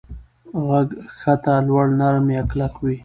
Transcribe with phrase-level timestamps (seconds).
[0.65, 2.95] غږ کښته، لوړ، نرم یا کلک وي.